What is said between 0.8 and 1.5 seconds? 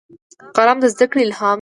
د زدهکړې الهام دی